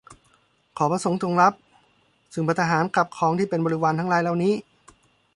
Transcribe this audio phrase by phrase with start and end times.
[0.77, 1.53] ขอพระสงฆ์จงรับ
[2.33, 4.53] ซึ่งภัตตาหารกับของที่เป็นบริวารทั้งหลายเหล่านี้